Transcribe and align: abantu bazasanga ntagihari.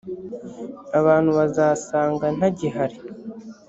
abantu 0.99 1.29
bazasanga 1.37 2.25
ntagihari. 2.37 2.97